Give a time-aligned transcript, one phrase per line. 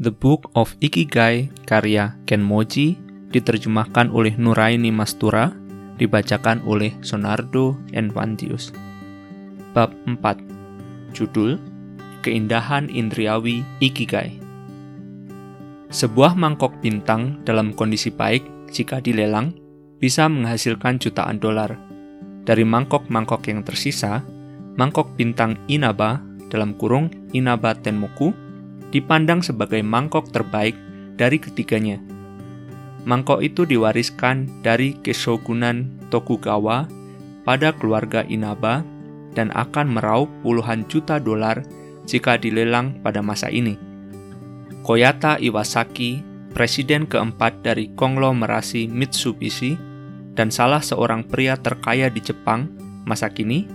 [0.00, 2.96] The Book of Ikigai karya Ken Moji
[3.36, 5.52] diterjemahkan oleh Nuraini Mastura,
[6.00, 8.72] dibacakan oleh Sonardo Envantius.
[9.76, 11.12] Bab 4.
[11.12, 11.60] Judul
[12.24, 14.40] Keindahan Indriawi Ikigai.
[15.92, 19.52] Sebuah mangkok bintang dalam kondisi baik jika dilelang
[20.00, 21.76] bisa menghasilkan jutaan dolar.
[22.48, 24.24] Dari mangkok-mangkok yang tersisa,
[24.80, 28.48] mangkok bintang Inaba dalam kurung Inaba Tenmoku
[28.90, 30.74] dipandang sebagai mangkok terbaik
[31.18, 31.98] dari ketiganya.
[33.08, 36.84] Mangkok itu diwariskan dari Keshogunan Tokugawa
[37.48, 38.84] pada keluarga Inaba
[39.32, 41.64] dan akan meraup puluhan juta dolar
[42.04, 43.78] jika dilelang pada masa ini.
[44.84, 46.20] Koyata Iwasaki,
[46.52, 49.78] presiden keempat dari konglomerasi Mitsubishi,
[50.34, 52.66] dan salah seorang pria terkaya di Jepang
[53.06, 53.68] masa kini,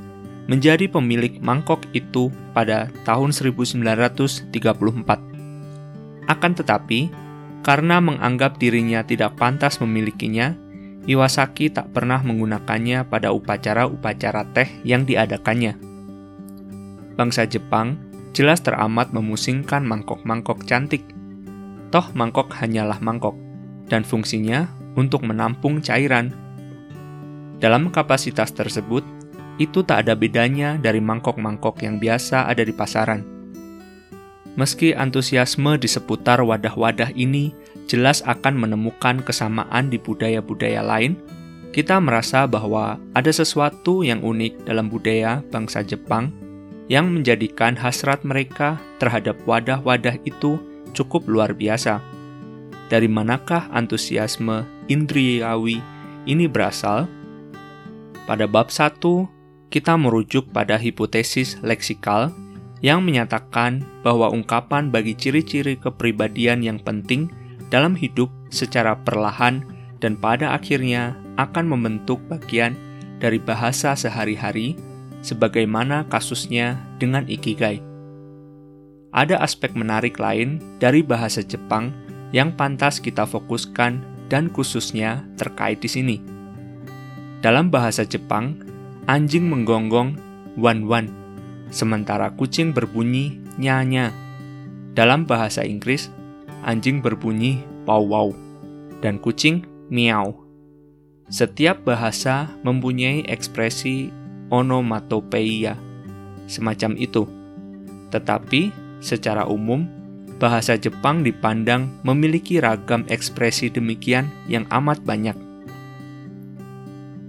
[0.46, 4.54] menjadi pemilik mangkok itu pada tahun 1934.
[6.26, 7.10] Akan tetapi,
[7.66, 10.54] karena menganggap dirinya tidak pantas memilikinya,
[11.06, 15.78] Iwasaki tak pernah menggunakannya pada upacara-upacara teh yang diadakannya.
[17.14, 18.02] Bangsa Jepang
[18.34, 21.06] jelas teramat memusingkan mangkok-mangkok cantik.
[21.94, 23.38] Toh mangkok hanyalah mangkok,
[23.86, 24.66] dan fungsinya
[24.98, 26.34] untuk menampung cairan.
[27.62, 29.06] Dalam kapasitas tersebut,
[29.62, 33.24] itu tak ada bedanya dari mangkok-mangkok yang biasa ada di pasaran.
[34.56, 37.52] Meski antusiasme di seputar wadah-wadah ini
[37.92, 41.20] jelas akan menemukan kesamaan di budaya-budaya lain,
[41.76, 46.32] kita merasa bahwa ada sesuatu yang unik dalam budaya bangsa Jepang
[46.88, 50.56] yang menjadikan hasrat mereka terhadap wadah-wadah itu
[50.96, 52.00] cukup luar biasa.
[52.88, 55.84] Dari manakah antusiasme indriawi
[56.24, 57.12] ini berasal?
[58.24, 59.04] Pada bab 1,
[59.70, 62.32] kita merujuk pada hipotesis leksikal
[62.86, 67.32] yang menyatakan bahwa ungkapan bagi ciri-ciri kepribadian yang penting
[67.74, 69.66] dalam hidup secara perlahan
[70.04, 72.78] dan pada akhirnya akan membentuk bagian
[73.18, 74.78] dari bahasa sehari-hari
[75.26, 77.82] sebagaimana kasusnya dengan ikigai.
[79.16, 81.96] Ada aspek menarik lain dari bahasa Jepang
[82.36, 86.18] yang pantas kita fokuskan dan khususnya terkait di sini.
[87.40, 88.60] Dalam bahasa Jepang,
[89.06, 90.18] anjing menggonggong
[90.58, 91.14] wan-wan,
[91.70, 94.10] sementara kucing berbunyi nyanya.
[94.98, 96.10] Dalam bahasa Inggris,
[96.66, 98.34] anjing berbunyi pow-wow,
[99.06, 99.62] dan kucing
[99.94, 100.34] miau.
[101.30, 104.10] Setiap bahasa mempunyai ekspresi
[104.50, 105.78] onomatopeia,
[106.50, 107.30] semacam itu.
[108.10, 108.74] Tetapi,
[109.06, 109.86] secara umum,
[110.42, 115.38] bahasa Jepang dipandang memiliki ragam ekspresi demikian yang amat banyak.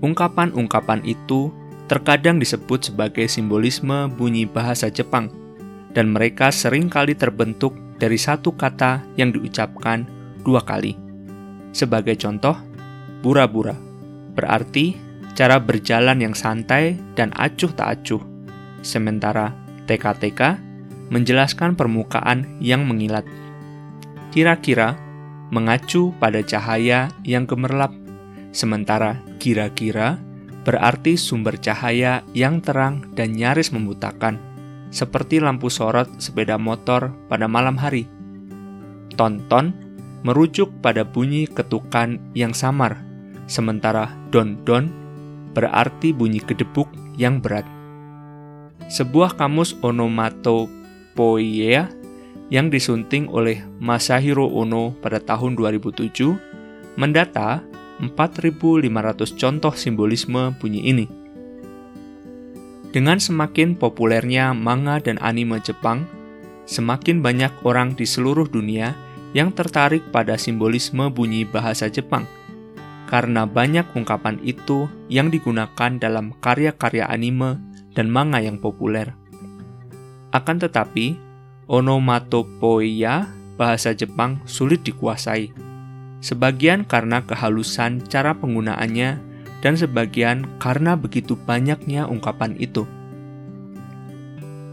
[0.05, 1.49] Ungkapan-ungkapan itu
[1.87, 5.31] terkadang disebut sebagai simbolisme bunyi bahasa Jepang,
[5.95, 10.05] dan mereka sering kali terbentuk dari satu kata yang diucapkan
[10.43, 10.99] dua kali.
[11.73, 12.55] Sebagai contoh,
[13.23, 13.75] bura-bura
[14.37, 14.93] berarti
[15.33, 18.21] cara berjalan yang santai dan acuh tak acuh,
[18.85, 19.57] sementara
[19.89, 20.61] teka-teka
[21.09, 23.25] menjelaskan permukaan yang mengilat.
[24.35, 24.99] Kira-kira
[25.49, 27.95] mengacu pada cahaya yang gemerlap,
[28.51, 30.21] sementara kira-kira
[30.67, 34.43] berarti sumber cahaya yang terang dan nyaris membutakan,
[34.91, 38.11] seperti lampu sorot sepeda motor pada malam hari.
[39.15, 39.71] Tonton
[40.27, 42.99] merujuk pada bunyi ketukan yang samar,
[43.47, 44.91] sementara don-don
[45.55, 47.63] berarti bunyi kedebuk yang berat.
[48.91, 51.87] Sebuah kamus onomatopoeia
[52.51, 57.63] yang disunting oleh Masahiro Ono pada tahun 2007 mendata
[58.01, 61.07] 4.500 contoh simbolisme bunyi ini.
[62.93, 66.09] Dengan semakin populernya manga dan anime Jepang,
[66.65, 68.97] semakin banyak orang di seluruh dunia
[69.37, 72.25] yang tertarik pada simbolisme bunyi bahasa Jepang,
[73.09, 77.61] karena banyak ungkapan itu yang digunakan dalam karya-karya anime
[77.93, 79.13] dan manga yang populer.
[80.33, 81.17] Akan tetapi,
[81.69, 85.66] onomatopoeia bahasa Jepang sulit dikuasai
[86.21, 89.21] sebagian karena kehalusan cara penggunaannya,
[89.65, 92.85] dan sebagian karena begitu banyaknya ungkapan itu.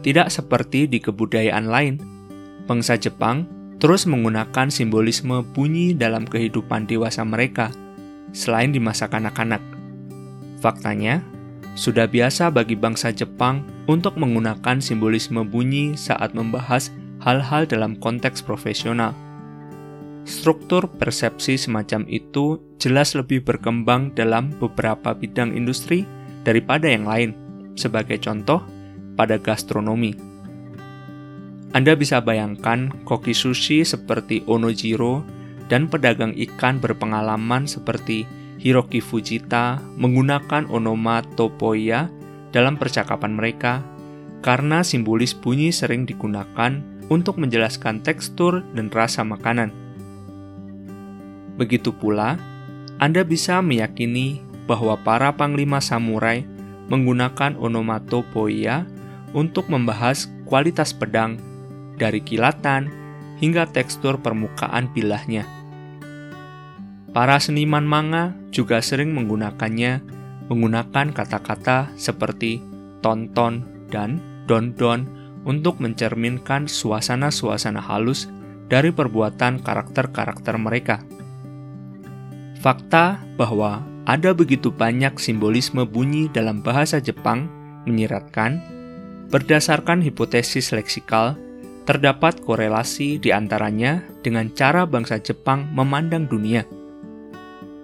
[0.03, 1.95] Tidak seperti di kebudayaan lain,
[2.67, 3.47] bangsa Jepang
[3.79, 7.71] terus menggunakan simbolisme bunyi dalam kehidupan dewasa mereka,
[8.31, 9.59] selain di masa kanak-kanak.
[10.63, 11.19] Faktanya,
[11.75, 16.93] sudah biasa bagi bangsa Jepang untuk menggunakan simbolisme bunyi saat membahas
[17.23, 19.11] hal-hal dalam konteks profesional
[20.23, 26.07] Struktur persepsi semacam itu jelas lebih berkembang dalam beberapa bidang industri
[26.47, 27.35] daripada yang lain,
[27.75, 28.63] sebagai contoh
[29.19, 30.15] pada gastronomi.
[31.75, 35.25] Anda bisa bayangkan koki sushi seperti Onojiro
[35.67, 38.29] dan pedagang ikan berpengalaman seperti
[38.61, 42.07] Hiroki Fujita menggunakan onomatopoeia
[42.53, 43.83] dalam percakapan mereka
[44.45, 46.79] karena simbolis bunyi sering digunakan
[47.11, 49.82] untuk menjelaskan tekstur dan rasa makanan.
[51.59, 52.41] Begitu pula,
[52.97, 56.47] Anda bisa meyakini bahwa para panglima samurai
[56.87, 58.87] menggunakan onomatopoeia
[59.33, 61.41] untuk membahas kualitas pedang
[61.97, 62.89] dari kilatan
[63.41, 65.43] hingga tekstur permukaan bilahnya.
[67.13, 70.01] Para seniman manga juga sering menggunakannya
[70.49, 72.61] menggunakan kata-kata seperti
[73.05, 74.17] tonton dan
[74.49, 75.05] don-don
[75.43, 78.31] untuk mencerminkan suasana-suasana halus
[78.71, 81.03] dari perbuatan karakter-karakter mereka.
[82.63, 87.51] Fakta bahwa ada begitu banyak simbolisme bunyi dalam bahasa Jepang
[87.83, 88.63] menyiratkan,
[89.27, 91.35] berdasarkan hipotesis leksikal,
[91.83, 96.63] terdapat korelasi di antaranya dengan cara bangsa Jepang memandang dunia.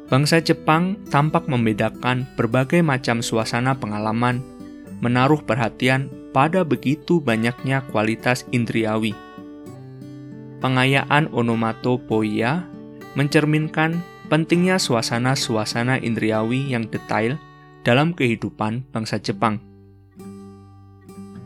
[0.08, 4.40] Bangsa Jepang tampak membedakan berbagai macam suasana pengalaman,
[5.04, 9.12] menaruh perhatian pada begitu banyaknya kualitas indriawi.
[10.64, 12.64] Pengayaan onomatopoeia
[13.20, 14.00] mencerminkan
[14.30, 17.36] pentingnya suasana-suasana indriawi yang detail
[17.82, 19.60] dalam kehidupan bangsa Jepang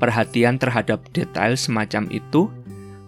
[0.03, 2.51] perhatian terhadap detail semacam itu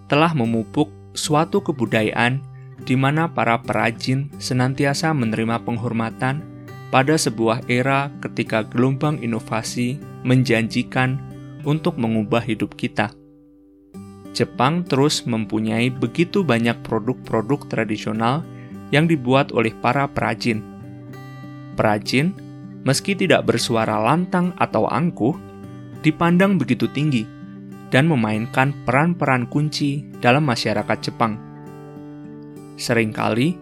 [0.07, 2.39] telah memupuk suatu kebudayaan
[2.88, 6.39] di mana para perajin senantiasa menerima penghormatan
[6.95, 11.19] pada sebuah era ketika gelombang inovasi menjanjikan
[11.68, 13.12] untuk mengubah hidup kita.
[14.31, 18.48] Jepang terus mempunyai begitu banyak produk-produk tradisional
[18.93, 20.61] yang dibuat oleh para perajin.
[21.73, 22.35] Perajin,
[22.85, 25.33] meski tidak bersuara lantang atau angkuh,
[26.05, 27.25] dipandang begitu tinggi
[27.89, 31.39] dan memainkan peran-peran kunci dalam masyarakat Jepang.
[32.75, 33.55] Seringkali,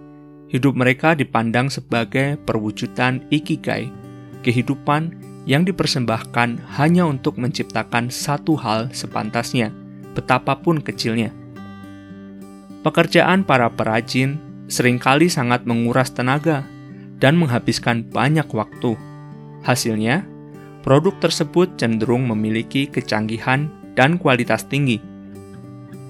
[0.50, 3.88] hidup mereka dipandang sebagai perwujudan ikigai,
[4.42, 9.72] kehidupan yang dipersembahkan hanya untuk menciptakan satu hal sepantasnya,
[10.18, 11.32] betapapun kecilnya.
[12.84, 16.68] Pekerjaan para perajin sering kali sangat menguras tenaga
[17.20, 18.96] dan menghabiskan banyak waktu.
[19.64, 20.28] Hasilnya,
[20.84, 25.00] produk tersebut cenderung memiliki kecanggihan dan kualitas tinggi.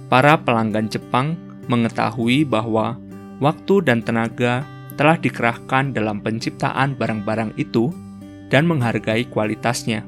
[0.09, 1.37] Para pelanggan Jepang
[1.69, 2.97] mengetahui bahwa
[3.37, 7.89] waktu dan tenaga telah dikerahkan dalam penciptaan barang-barang itu
[8.49, 10.05] dan menghargai kualitasnya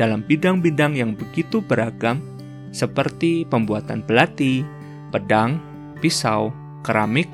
[0.00, 2.24] dalam bidang-bidang yang begitu beragam
[2.72, 4.64] seperti pembuatan belati,
[5.12, 5.60] pedang,
[6.00, 7.28] pisau, keramik,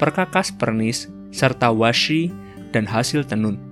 [0.00, 2.32] perkakas pernis, serta washi
[2.72, 3.70] dan hasil tenun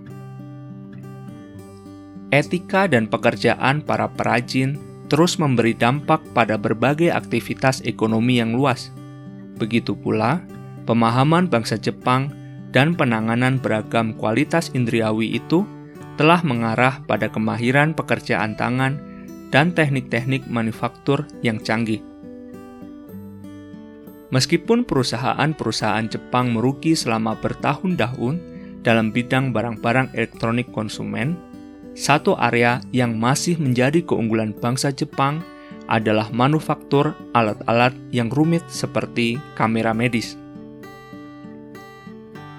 [2.29, 4.77] etika dan pekerjaan para perajin
[5.09, 8.93] terus memberi dampak pada berbagai aktivitas ekonomi yang luas.
[9.57, 10.45] Begitu pula,
[10.85, 12.29] pemahaman bangsa Jepang
[12.71, 15.65] dan penanganan beragam kualitas indriawi itu
[16.21, 19.01] telah mengarah pada kemahiran pekerjaan tangan
[19.49, 22.05] dan teknik-teknik manufaktur yang canggih.
[24.29, 28.37] Meskipun perusahaan-perusahaan Jepang merugi selama bertahun-tahun
[28.85, 31.33] dalam bidang barang-barang elektronik konsumen,
[31.97, 35.41] satu area yang masih menjadi keunggulan bangsa Jepang
[35.89, 40.37] adalah manufaktur alat-alat yang rumit seperti kamera medis.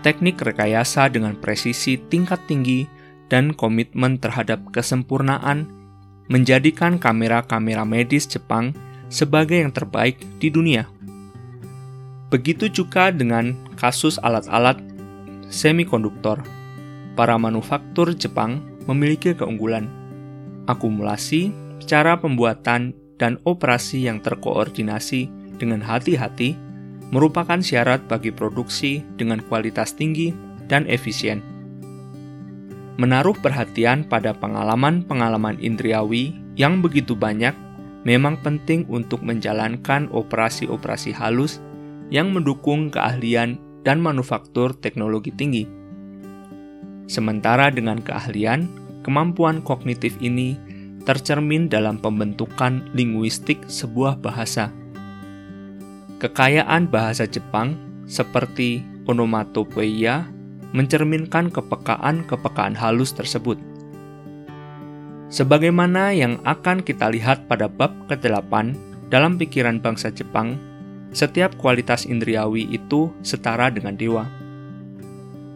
[0.01, 2.89] Teknik rekayasa dengan presisi tingkat tinggi
[3.29, 5.69] dan komitmen terhadap kesempurnaan
[6.33, 8.73] menjadikan kamera-kamera medis Jepang
[9.13, 10.89] sebagai yang terbaik di dunia.
[12.29, 14.77] Begitu juga dengan kasus alat-alat
[15.49, 16.45] semikonduktor.
[17.17, 19.89] Para manufaktur Jepang memiliki keunggulan.
[20.69, 21.51] Akumulasi,
[21.83, 25.27] cara pembuatan, dan operasi yang terkoordinasi
[25.59, 26.55] dengan hati-hati
[27.11, 30.31] merupakan syarat bagi produksi dengan kualitas tinggi
[30.71, 31.43] dan efisien.
[32.95, 37.51] Menaruh perhatian pada pengalaman-pengalaman indriawi yang begitu banyak
[38.07, 41.59] memang penting untuk menjalankan operasi-operasi halus
[42.09, 45.65] yang mendukung keahlian dan manufaktur teknologi tinggi.
[47.09, 48.69] Sementara dengan keahlian,
[49.01, 50.53] kemampuan kognitif ini
[51.09, 54.69] tercermin dalam pembentukan linguistik sebuah bahasa.
[56.21, 57.73] Kekayaan bahasa Jepang
[58.05, 60.27] seperti onomatopoeia
[60.75, 63.57] mencerminkan kepekaan-kepekaan halus tersebut.
[65.29, 68.53] Sebagaimana yang akan kita lihat pada bab ke-8
[69.09, 70.57] dalam pikiran bangsa Jepang,
[71.11, 74.25] setiap kualitas indriawi itu setara dengan dewa.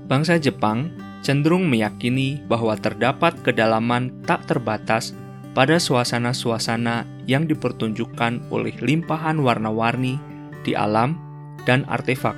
[0.09, 0.91] Bangsa Jepang
[1.23, 5.15] cenderung meyakini bahwa terdapat kedalaman tak terbatas
[5.55, 10.19] pada suasana-suasana yang dipertunjukkan oleh limpahan warna-warni
[10.67, 11.15] di alam
[11.63, 12.35] dan artefak,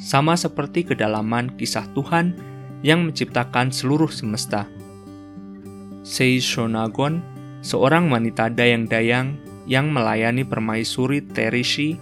[0.00, 2.34] sama seperti kedalaman kisah Tuhan
[2.82, 4.66] yang menciptakan seluruh semesta.
[6.02, 7.22] Seishonagon,
[7.62, 11.98] seorang wanita dayang-dayang yang melayani permaisuri Terishi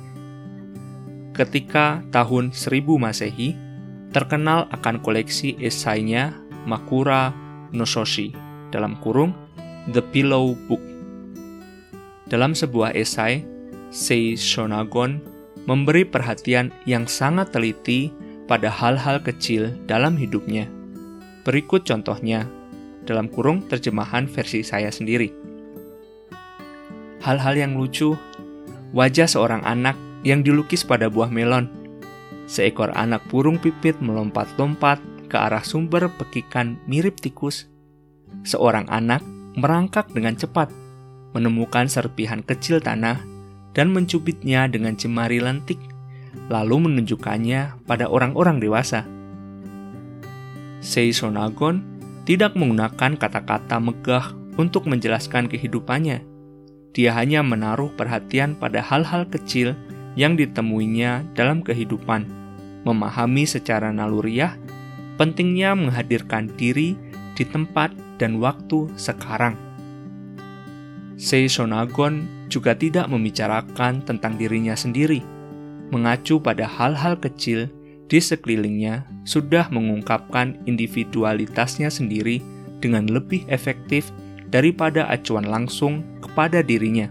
[1.34, 3.58] ketika tahun 1000 Masehi,
[4.14, 6.30] terkenal akan koleksi esainya
[6.64, 7.34] Makura
[7.74, 8.30] Nososhi
[8.70, 9.34] dalam kurung
[9.90, 10.80] The Pillow Book.
[12.30, 13.42] Dalam sebuah esai,
[13.90, 15.20] Sei Shonagon
[15.66, 18.14] memberi perhatian yang sangat teliti
[18.46, 20.70] pada hal-hal kecil dalam hidupnya.
[21.44, 22.48] Berikut contohnya
[23.04, 25.28] dalam kurung terjemahan versi saya sendiri.
[27.20, 28.16] Hal-hal yang lucu,
[28.92, 31.68] wajah seorang anak yang dilukis pada buah melon.
[32.48, 37.68] Seekor anak burung pipit melompat-lompat ke arah sumber pekikan mirip tikus.
[38.44, 39.22] Seorang anak
[39.54, 40.68] merangkak dengan cepat,
[41.36, 43.22] menemukan serpihan kecil tanah
[43.72, 45.78] dan mencubitnya dengan jemari lentik,
[46.50, 49.06] lalu menunjukkannya pada orang-orang dewasa.
[50.84, 51.80] Seisonagon
[52.28, 56.24] tidak menggunakan kata-kata megah untuk menjelaskan kehidupannya.
[56.94, 59.74] Dia hanya menaruh perhatian pada hal-hal kecil
[60.14, 62.26] yang ditemuinya dalam kehidupan,
[62.86, 64.54] memahami secara naluriah
[65.14, 66.98] pentingnya menghadirkan diri
[67.34, 69.58] di tempat dan waktu sekarang.
[71.14, 75.22] Seisonagon juga tidak membicarakan tentang dirinya sendiri,
[75.90, 77.70] mengacu pada hal-hal kecil
[78.10, 82.42] di sekelilingnya sudah mengungkapkan individualitasnya sendiri
[82.82, 84.12] dengan lebih efektif
[84.52, 87.08] daripada acuan langsung kepada dirinya.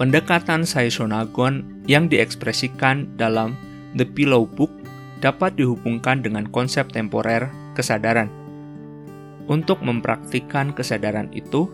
[0.00, 3.52] Pendekatan Saisonagon yang diekspresikan dalam
[4.00, 4.72] The Pillow Book
[5.20, 8.32] dapat dihubungkan dengan konsep temporer kesadaran.
[9.44, 11.68] Untuk mempraktikkan kesadaran itu,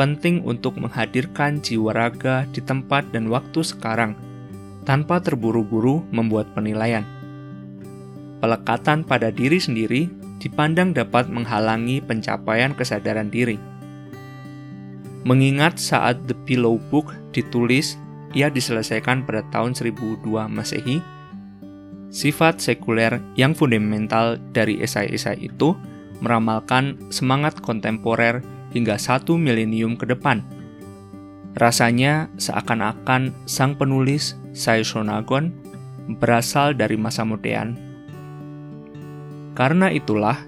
[0.00, 4.16] penting untuk menghadirkan jiwa raga di tempat dan waktu sekarang,
[4.88, 7.04] tanpa terburu-buru membuat penilaian.
[8.40, 10.08] Pelekatan pada diri sendiri
[10.40, 13.60] dipandang dapat menghalangi pencapaian kesadaran diri
[15.26, 17.98] Mengingat saat The Pillow Book ditulis,
[18.36, 21.02] ia diselesaikan pada tahun 1002 Masehi,
[22.08, 25.74] sifat sekuler yang fundamental dari esai-esai itu
[26.22, 30.44] meramalkan semangat kontemporer hingga satu milenium ke depan.
[31.58, 35.50] Rasanya seakan-akan sang penulis Saishonagon
[36.16, 37.76] berasal dari masa modern.
[39.58, 40.38] Karena itulah,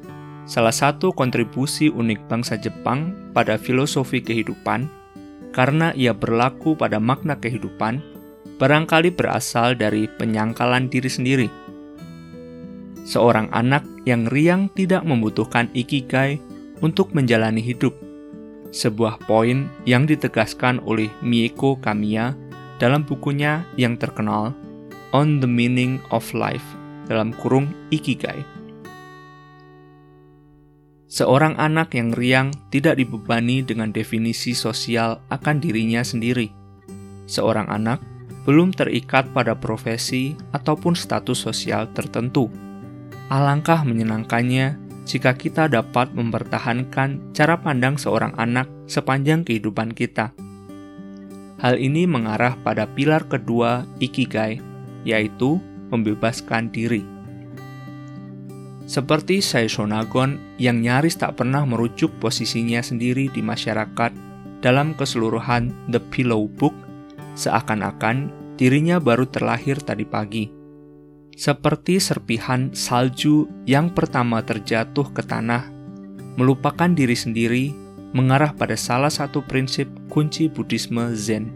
[0.47, 4.91] salah satu kontribusi unik bangsa Jepang pada filosofi kehidupan,
[5.51, 8.03] karena ia berlaku pada makna kehidupan,
[8.59, 11.49] barangkali berasal dari penyangkalan diri sendiri.
[13.03, 16.39] Seorang anak yang riang tidak membutuhkan ikigai
[16.85, 17.97] untuk menjalani hidup,
[18.71, 22.37] sebuah poin yang ditegaskan oleh Mieko Kamiya
[22.79, 24.55] dalam bukunya yang terkenal
[25.11, 26.65] On the Meaning of Life
[27.11, 28.60] dalam kurung Ikigai.
[31.11, 36.55] Seorang anak yang riang tidak dibebani dengan definisi sosial akan dirinya sendiri.
[37.27, 37.99] Seorang anak
[38.47, 42.47] belum terikat pada profesi ataupun status sosial tertentu.
[43.27, 50.31] Alangkah menyenangkannya jika kita dapat mempertahankan cara pandang seorang anak sepanjang kehidupan kita.
[51.59, 54.63] Hal ini mengarah pada pilar kedua Ikigai,
[55.03, 55.59] yaitu
[55.91, 57.03] membebaskan diri
[58.91, 64.11] seperti Saisonagon yang nyaris tak pernah merujuk posisinya sendiri di masyarakat
[64.59, 66.75] dalam keseluruhan The Pillow Book,
[67.39, 70.51] seakan-akan dirinya baru terlahir tadi pagi.
[71.39, 75.71] Seperti serpihan salju yang pertama terjatuh ke tanah,
[76.35, 77.71] melupakan diri sendiri
[78.11, 81.47] mengarah pada salah satu prinsip kunci Buddhisme Zen.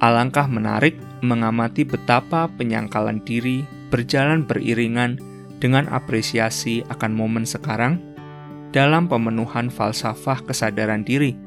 [0.00, 5.20] Alangkah menarik mengamati betapa penyangkalan diri berjalan beriringan
[5.62, 8.02] dengan apresiasi akan momen sekarang
[8.74, 11.38] dalam pemenuhan falsafah kesadaran diri.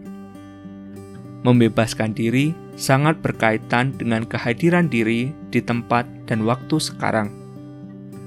[1.44, 7.28] Membebaskan diri sangat berkaitan dengan kehadiran diri di tempat dan waktu sekarang.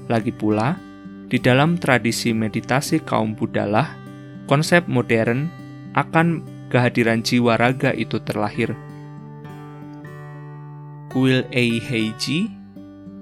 [0.05, 0.77] Lagi pula,
[1.25, 3.65] di dalam tradisi meditasi kaum Buddha
[4.45, 5.49] konsep modern
[5.97, 8.77] akan kehadiran jiwa raga itu terlahir.
[11.09, 12.49] Kuil Eiheiji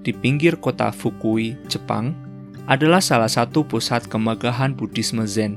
[0.03, 2.26] di pinggir kota Fukui, Jepang,
[2.67, 5.55] adalah salah satu pusat kemegahan Buddhisme Zen.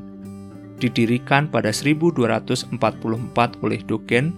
[0.81, 2.73] Didirikan pada 1244
[3.61, 4.33] oleh Dogen,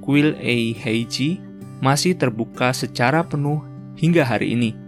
[0.00, 1.38] kuil Eiheiji
[1.78, 3.62] masih terbuka secara penuh
[3.94, 4.84] hingga hari ini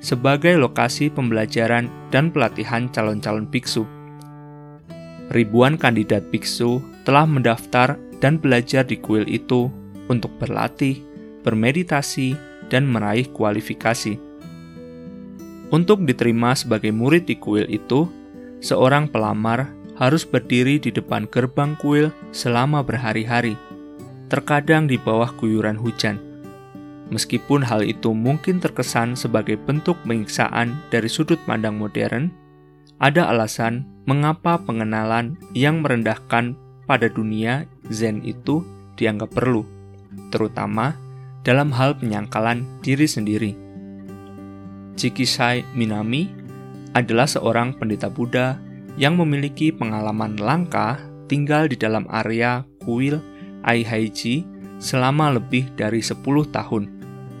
[0.00, 3.84] sebagai lokasi pembelajaran dan pelatihan calon-calon biksu.
[5.30, 9.70] Ribuan kandidat biksu telah mendaftar dan belajar di kuil itu
[10.10, 10.98] untuk berlatih,
[11.46, 12.34] bermeditasi,
[12.72, 14.29] dan meraih kualifikasi.
[15.70, 18.10] Untuk diterima sebagai murid di kuil itu,
[18.58, 23.54] seorang pelamar harus berdiri di depan gerbang kuil selama berhari-hari,
[24.26, 26.18] terkadang di bawah guyuran hujan.
[27.14, 32.30] Meskipun hal itu mungkin terkesan sebagai bentuk penyiksaan dari sudut pandang modern,
[32.98, 38.66] ada alasan mengapa pengenalan yang merendahkan pada dunia Zen itu
[38.98, 39.62] dianggap perlu,
[40.34, 40.98] terutama
[41.46, 43.69] dalam hal penyangkalan diri sendiri.
[45.00, 46.28] Chikisai Minami
[46.92, 48.60] adalah seorang pendeta Buddha
[49.00, 53.16] yang memiliki pengalaman langka tinggal di dalam area kuil
[53.64, 54.44] Aihaiji
[54.76, 56.20] selama lebih dari 10
[56.52, 56.84] tahun.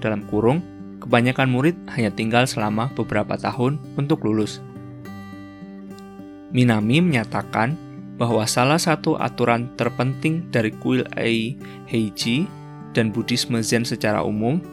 [0.00, 0.64] Dalam kurung,
[1.04, 4.64] kebanyakan murid hanya tinggal selama beberapa tahun untuk lulus.
[6.56, 7.76] Minami menyatakan
[8.16, 12.48] bahwa salah satu aturan terpenting dari kuil Aihaiji
[12.96, 14.64] dan Buddhisme Zen secara umum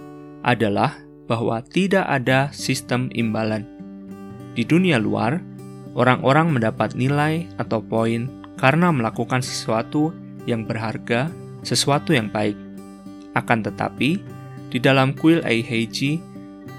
[0.48, 3.68] adalah bahwa tidak ada sistem imbalan.
[4.56, 5.44] Di dunia luar,
[5.94, 10.16] orang-orang mendapat nilai atau poin karena melakukan sesuatu
[10.50, 11.30] yang berharga,
[11.62, 12.58] sesuatu yang baik.
[13.38, 14.18] Akan tetapi,
[14.74, 16.18] di dalam kuil Eiheiji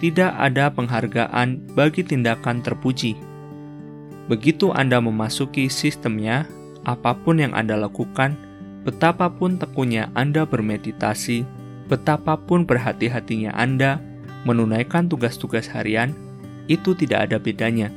[0.02, 3.14] tidak ada penghargaan bagi tindakan terpuji.
[4.26, 6.48] Begitu Anda memasuki sistemnya,
[6.82, 8.48] apa pun yang Anda lakukan
[8.88, 11.44] Betapapun tekunnya Anda bermeditasi,
[11.92, 14.00] betapapun berhati-hatinya Anda
[14.48, 16.16] menunaikan tugas-tugas harian,
[16.72, 17.92] itu tidak ada bedanya.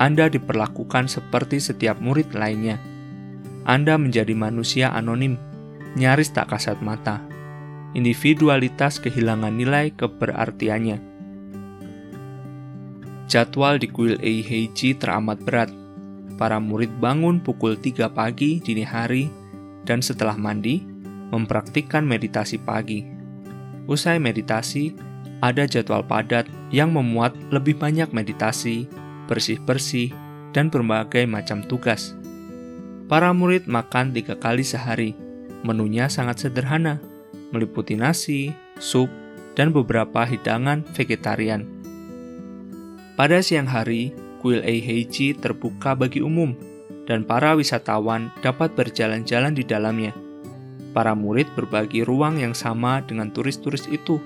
[0.00, 2.80] Anda diperlakukan seperti setiap murid lainnya.
[3.68, 5.36] Anda menjadi manusia anonim,
[5.94, 7.20] nyaris tak kasat mata.
[7.92, 11.12] Individualitas kehilangan nilai keberartiannya.
[13.28, 15.70] Jadwal di kuil Eiheiji teramat berat.
[16.40, 19.28] Para murid bangun pukul 3 pagi dini hari
[19.86, 20.82] dan setelah mandi,
[21.30, 23.06] mempraktikkan meditasi pagi.
[23.86, 25.11] Usai meditasi,
[25.42, 28.86] ada jadwal padat yang memuat lebih banyak meditasi,
[29.26, 30.14] bersih-bersih,
[30.54, 32.14] dan berbagai macam tugas.
[33.10, 35.12] Para murid makan tiga kali sehari.
[35.66, 36.98] Menunya sangat sederhana,
[37.50, 39.10] meliputi nasi, sup,
[39.58, 41.68] dan beberapa hidangan vegetarian.
[43.14, 46.56] Pada siang hari, kuil Eiheiji terbuka bagi umum
[47.06, 50.16] dan para wisatawan dapat berjalan-jalan di dalamnya.
[50.92, 54.18] Para murid berbagi ruang yang sama dengan turis-turis itu.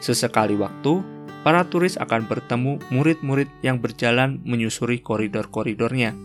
[0.00, 1.04] Sesekali waktu,
[1.44, 6.16] para turis akan bertemu murid-murid yang berjalan menyusuri koridor-koridornya.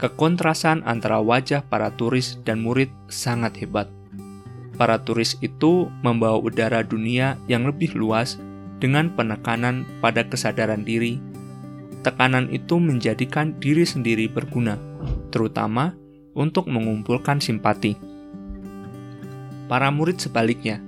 [0.00, 3.92] Kekontrasan antara wajah para turis dan murid sangat hebat.
[4.78, 8.38] Para turis itu membawa udara dunia yang lebih luas
[8.78, 11.18] dengan penekanan pada kesadaran diri
[12.02, 14.78] tekanan itu menjadikan diri sendiri berguna,
[15.28, 15.94] terutama
[16.32, 17.98] untuk mengumpulkan simpati.
[19.68, 20.80] Para murid sebaliknya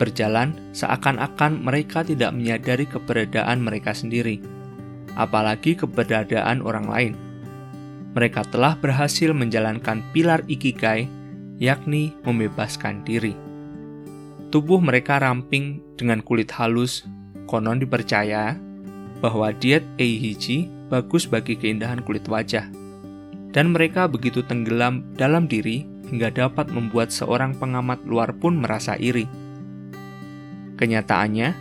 [0.00, 4.40] berjalan seakan-akan mereka tidak menyadari keberadaan mereka sendiri,
[5.20, 7.14] apalagi keberadaan orang lain.
[8.16, 11.04] Mereka telah berhasil menjalankan pilar ikigai,
[11.60, 13.36] yakni membebaskan diri.
[14.48, 17.06] Tubuh mereka ramping dengan kulit halus,
[17.46, 18.58] konon dipercaya
[19.20, 22.66] bahwa diet Eihiji bagus bagi keindahan kulit wajah.
[23.54, 29.26] Dan mereka begitu tenggelam dalam diri hingga dapat membuat seorang pengamat luar pun merasa iri.
[30.80, 31.52] Kenyataannya,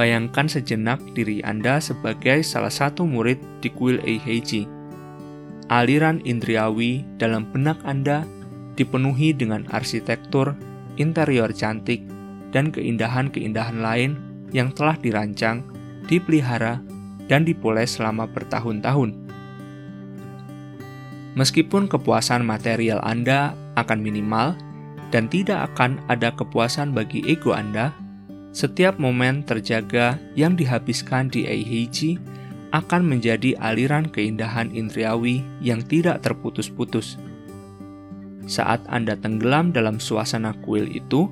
[0.00, 4.64] bayangkan sejenak diri Anda sebagai salah satu murid di kuil Eiheiji.
[5.68, 8.24] Aliran indriawi dalam benak Anda
[8.80, 10.56] dipenuhi dengan arsitektur,
[10.96, 12.00] interior cantik,
[12.48, 14.16] dan keindahan-keindahan lain
[14.56, 15.60] yang telah dirancang
[16.06, 16.80] dipelihara,
[17.26, 19.10] dan dipoles selama bertahun-tahun.
[21.36, 24.56] Meskipun kepuasan material Anda akan minimal
[25.12, 27.92] dan tidak akan ada kepuasan bagi ego Anda,
[28.56, 32.16] setiap momen terjaga yang dihabiskan di Eiheiji
[32.72, 37.20] akan menjadi aliran keindahan indriawi yang tidak terputus-putus.
[38.48, 41.28] Saat Anda tenggelam dalam suasana kuil itu,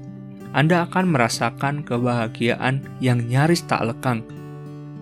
[0.52, 4.20] Anda akan merasakan kebahagiaan yang nyaris tak lekang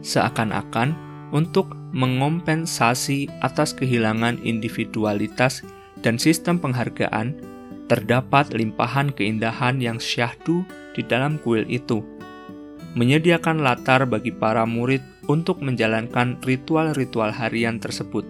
[0.03, 0.95] seakan-akan
[1.31, 5.63] untuk mengompensasi atas kehilangan individualitas
[6.03, 7.33] dan sistem penghargaan,
[7.93, 10.65] terdapat limpahan keindahan yang syahdu
[10.97, 12.01] di dalam kuil itu.
[12.97, 18.25] Menyediakan latar bagi para murid untuk menjalankan ritual-ritual harian tersebut.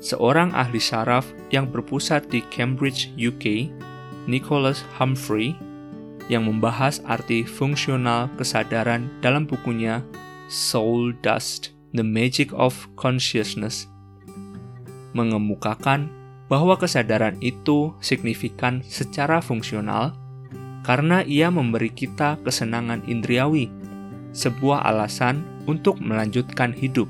[0.00, 3.68] Seorang ahli saraf yang berpusat di Cambridge, UK,
[4.24, 5.52] Nicholas Humphrey,
[6.32, 10.00] yang membahas arti fungsional kesadaran dalam bukunya
[10.48, 13.84] Soul Dust: The Magic of Consciousness
[15.10, 16.19] mengemukakan
[16.50, 20.18] bahwa kesadaran itu signifikan secara fungsional
[20.82, 23.70] karena ia memberi kita kesenangan indriawi,
[24.34, 27.06] sebuah alasan untuk melanjutkan hidup.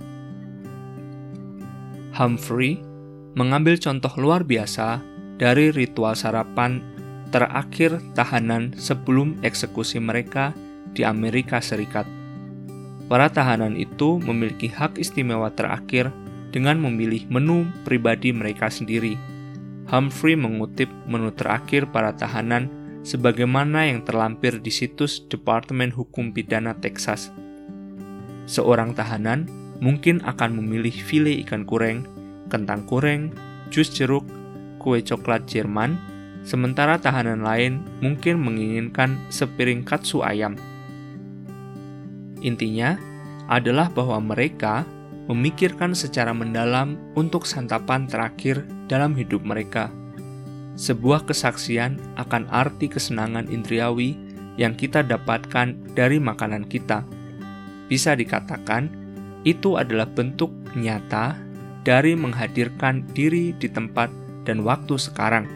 [2.13, 2.85] Humphrey
[3.33, 5.01] mengambil contoh luar biasa
[5.41, 6.85] dari ritual sarapan
[7.33, 10.53] terakhir tahanan sebelum eksekusi mereka
[10.93, 12.05] di Amerika Serikat.
[13.09, 16.13] Para tahanan itu memiliki hak istimewa terakhir
[16.51, 19.30] dengan memilih menu pribadi mereka sendiri.
[19.91, 22.71] Humphrey mengutip menu terakhir para tahanan
[23.03, 27.35] sebagaimana yang terlampir di situs Departemen Hukum Pidana Texas.
[28.47, 29.51] Seorang tahanan
[29.83, 32.07] mungkin akan memilih file ikan kureng,
[32.47, 33.35] kentang kureng,
[33.75, 34.23] jus jeruk,
[34.79, 35.99] kue coklat Jerman,
[36.47, 40.55] sementara tahanan lain mungkin menginginkan sepiring katsu ayam.
[42.47, 42.95] Intinya
[43.51, 44.87] adalah bahwa mereka
[45.27, 49.87] memikirkan secara mendalam untuk santapan terakhir dalam hidup mereka.
[50.75, 54.19] Sebuah kesaksian akan arti kesenangan indriawi
[54.59, 57.07] yang kita dapatkan dari makanan kita.
[57.87, 58.91] Bisa dikatakan,
[59.47, 61.39] itu adalah bentuk nyata
[61.87, 64.11] dari menghadirkan diri di tempat
[64.45, 65.47] dan waktu sekarang.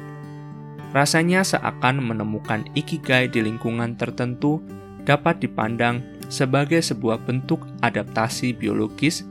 [0.94, 4.62] Rasanya seakan menemukan ikigai di lingkungan tertentu
[5.02, 9.26] dapat dipandang sebagai sebuah bentuk adaptasi biologis,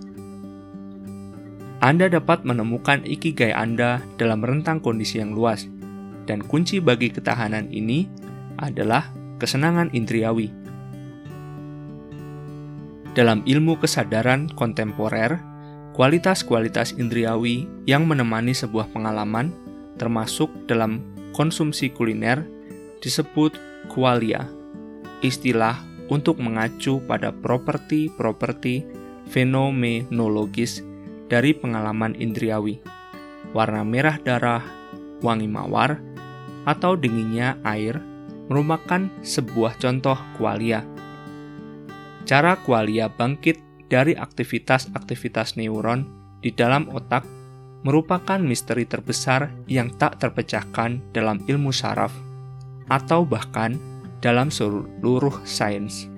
[1.83, 5.67] Anda dapat menemukan ikigai Anda dalam rentang kondisi yang luas,
[6.23, 8.07] dan kunci bagi ketahanan ini
[8.55, 10.47] adalah kesenangan indriawi.
[13.11, 15.43] Dalam ilmu kesadaran kontemporer,
[15.91, 19.51] kualitas-kualitas indriawi yang menemani sebuah pengalaman,
[19.99, 21.03] termasuk dalam
[21.35, 22.47] konsumsi kuliner,
[23.03, 23.59] disebut
[23.91, 24.47] qualia,
[25.19, 28.87] istilah untuk mengacu pada properti-properti
[29.27, 30.92] fenomenologis
[31.33, 32.77] dari pengalaman indriawi.
[33.57, 34.61] Warna merah darah,
[35.25, 35.97] wangi mawar,
[36.69, 37.97] atau dinginnya air
[38.53, 40.85] merupakan sebuah contoh kualia.
[42.29, 43.57] Cara kualia bangkit
[43.89, 46.05] dari aktivitas-aktivitas neuron
[46.45, 47.25] di dalam otak
[47.81, 52.13] merupakan misteri terbesar yang tak terpecahkan dalam ilmu saraf,
[52.87, 53.75] atau bahkan
[54.21, 56.12] dalam seluruh sains.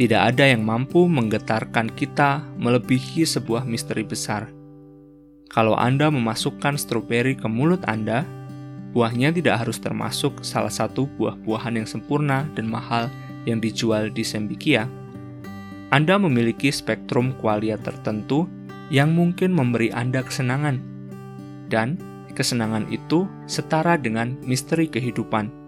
[0.00, 4.48] Tidak ada yang mampu menggetarkan kita melebihi sebuah misteri besar.
[5.52, 8.24] Kalau Anda memasukkan stroberi ke mulut Anda,
[8.96, 13.12] buahnya tidak harus termasuk salah satu buah-buahan yang sempurna dan mahal
[13.44, 14.88] yang dijual di Sembikia.
[15.92, 18.48] Anda memiliki spektrum kualia tertentu
[18.88, 20.80] yang mungkin memberi Anda kesenangan,
[21.68, 22.00] dan
[22.32, 25.60] kesenangan itu setara dengan misteri kehidupan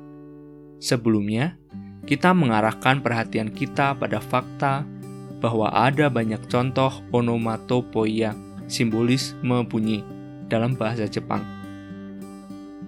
[0.83, 1.62] Sebelumnya,
[2.03, 4.83] kita mengarahkan perhatian kita pada fakta
[5.39, 8.35] bahwa ada banyak contoh onomatopoeia,
[8.71, 10.07] simbolisme bunyi,
[10.47, 11.43] dalam bahasa Jepang.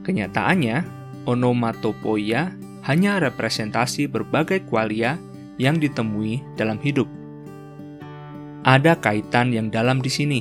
[0.04, 0.84] Kenyataannya,
[1.24, 2.52] onomatopoeia
[2.84, 5.16] hanya representasi berbagai kualia
[5.56, 7.08] yang ditemui dalam hidup.
[8.64, 10.40] Ada kaitan yang dalam di sini.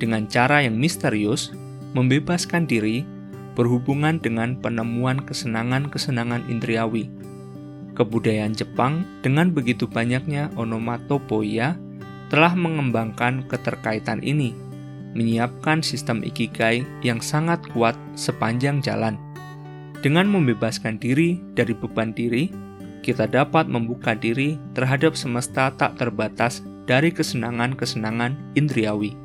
[0.00, 1.52] Dengan cara yang misterius,
[1.92, 3.04] membebaskan diri
[3.52, 7.21] berhubungan dengan penemuan kesenangan-kesenangan indriawi.
[7.92, 11.76] Kebudayaan Jepang dengan begitu banyaknya onomatopoeia
[12.32, 14.56] telah mengembangkan keterkaitan ini,
[15.12, 19.20] menyiapkan sistem ikigai yang sangat kuat sepanjang jalan.
[20.00, 22.48] Dengan membebaskan diri dari beban diri,
[23.04, 29.21] kita dapat membuka diri terhadap semesta tak terbatas dari kesenangan-kesenangan indriawi.